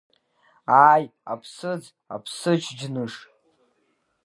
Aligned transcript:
Ааи, 0.83 1.05
аԥсыӡ, 1.33 1.83
Аԥсыӡ-џьныш… 2.15 3.13